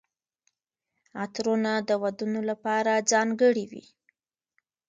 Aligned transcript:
عطرونه 1.23 1.71
د 1.89 1.89
ودونو 2.03 2.39
لپاره 2.49 2.91
ځانګړي 3.11 3.65
وي. 3.71 3.85